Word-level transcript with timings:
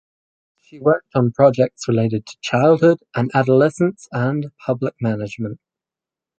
She 0.57 0.79
worked 0.79 1.11
on 1.13 1.31
projects 1.31 1.87
related 1.87 2.25
to 2.25 2.37
childhood 2.41 3.03
and 3.13 3.29
adolescence 3.35 4.07
and 4.11 4.47
public 4.57 4.95
management. 4.99 5.59